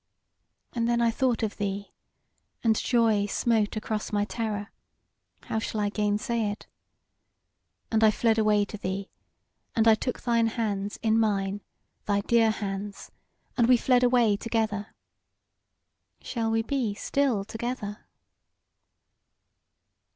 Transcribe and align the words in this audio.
And 0.73 0.89
then 0.89 0.99
I 0.99 1.11
thought 1.11 1.43
of 1.43 1.57
thee, 1.57 1.93
and 2.63 2.75
joy 2.75 3.27
smote 3.27 3.75
across 3.75 4.11
my 4.11 4.25
terror; 4.25 4.71
how 5.43 5.59
shall 5.59 5.79
I 5.81 5.89
gainsay 5.89 6.49
it? 6.49 6.65
And 7.91 8.03
I 8.03 8.09
fled 8.09 8.39
away 8.39 8.65
to 8.65 8.79
thee, 8.79 9.11
and 9.75 9.87
I 9.87 9.93
took 9.93 10.19
thine 10.19 10.47
hands 10.47 10.97
in 11.03 11.19
mine, 11.19 11.61
thy 12.07 12.21
dear 12.21 12.49
hands, 12.49 13.11
and 13.55 13.67
we 13.69 13.77
fled 13.77 14.01
away 14.01 14.35
together. 14.37 14.95
Shall 16.19 16.49
we 16.49 16.63
be 16.63 16.95
still 16.95 17.45
together?" 17.45 18.07